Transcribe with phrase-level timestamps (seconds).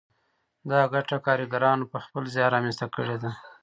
[0.69, 3.29] دا ګټه کارګرانو په خپل زیار رامنځته کړې ده